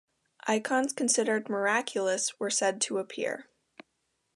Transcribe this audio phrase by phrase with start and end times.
[0.47, 3.45] Icons considered miraculous were said to appear.